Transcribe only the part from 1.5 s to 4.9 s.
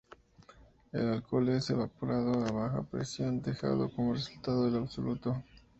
evaporado a baja presión, dejando como resultado el